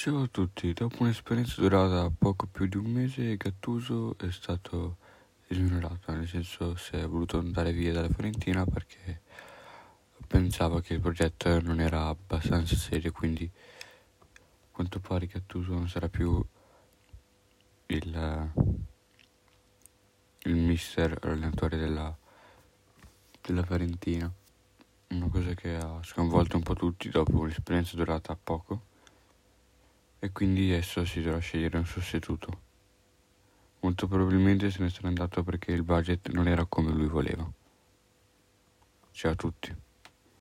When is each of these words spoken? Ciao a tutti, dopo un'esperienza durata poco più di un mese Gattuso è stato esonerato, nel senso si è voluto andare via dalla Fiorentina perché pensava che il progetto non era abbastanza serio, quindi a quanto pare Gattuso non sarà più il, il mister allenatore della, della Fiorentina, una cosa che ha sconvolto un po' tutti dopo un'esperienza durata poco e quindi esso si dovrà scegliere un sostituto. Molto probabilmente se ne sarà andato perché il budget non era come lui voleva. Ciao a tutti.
Ciao 0.00 0.22
a 0.22 0.28
tutti, 0.28 0.72
dopo 0.74 1.02
un'esperienza 1.02 1.60
durata 1.60 2.08
poco 2.16 2.46
più 2.46 2.66
di 2.66 2.76
un 2.76 2.84
mese 2.84 3.36
Gattuso 3.36 4.16
è 4.16 4.30
stato 4.30 4.96
esonerato, 5.48 6.12
nel 6.12 6.28
senso 6.28 6.76
si 6.76 6.94
è 6.94 7.04
voluto 7.04 7.38
andare 7.38 7.72
via 7.72 7.92
dalla 7.92 8.08
Fiorentina 8.08 8.64
perché 8.64 9.22
pensava 10.24 10.80
che 10.80 10.94
il 10.94 11.00
progetto 11.00 11.60
non 11.62 11.80
era 11.80 12.06
abbastanza 12.06 12.76
serio, 12.76 13.10
quindi 13.10 13.50
a 13.52 14.66
quanto 14.70 15.00
pare 15.00 15.26
Gattuso 15.26 15.72
non 15.72 15.88
sarà 15.88 16.08
più 16.08 16.40
il, 17.86 18.52
il 20.44 20.54
mister 20.54 21.18
allenatore 21.22 21.76
della, 21.76 22.16
della 23.40 23.64
Fiorentina, 23.64 24.32
una 25.08 25.28
cosa 25.28 25.54
che 25.54 25.74
ha 25.74 25.98
sconvolto 26.04 26.56
un 26.56 26.62
po' 26.62 26.74
tutti 26.74 27.08
dopo 27.08 27.40
un'esperienza 27.40 27.96
durata 27.96 28.38
poco 28.40 28.86
e 30.18 30.32
quindi 30.32 30.72
esso 30.72 31.04
si 31.04 31.22
dovrà 31.22 31.38
scegliere 31.38 31.78
un 31.78 31.86
sostituto. 31.86 32.60
Molto 33.80 34.08
probabilmente 34.08 34.70
se 34.70 34.82
ne 34.82 34.90
sarà 34.90 35.08
andato 35.08 35.42
perché 35.42 35.72
il 35.72 35.84
budget 35.84 36.30
non 36.30 36.48
era 36.48 36.64
come 36.64 36.90
lui 36.90 37.06
voleva. 37.06 37.48
Ciao 39.12 39.32
a 39.32 39.36
tutti. 39.36 39.86